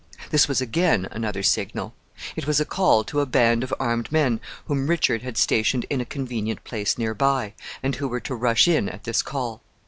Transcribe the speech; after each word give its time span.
This 0.31 0.47
was 0.47 0.61
again 0.61 1.07
another 1.11 1.43
signal. 1.43 1.93
It 2.35 2.47
was 2.47 2.59
a 2.59 2.65
call 2.65 3.03
to 3.03 3.19
a 3.19 3.27
band 3.27 3.61
of 3.63 3.71
armed 3.79 4.11
men 4.11 4.39
whom 4.65 4.87
Richard 4.87 5.21
had 5.21 5.37
stationed 5.37 5.85
in 5.91 6.01
a 6.01 6.05
convenient 6.05 6.63
place 6.63 6.97
near 6.97 7.13
by, 7.13 7.53
and 7.83 7.93
who 7.95 8.07
were 8.07 8.19
to 8.21 8.33
rush 8.33 8.67
in 8.67 8.89
at 8.89 9.03
this 9.03 9.21
call. 9.21 9.61